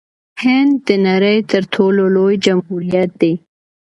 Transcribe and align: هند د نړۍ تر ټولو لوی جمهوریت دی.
هند 0.41 0.73
د 0.87 0.89
نړۍ 1.07 1.37
تر 1.51 1.61
ټولو 1.73 2.03
لوی 2.15 2.35
جمهوریت 2.45 3.11
دی. 3.21 3.33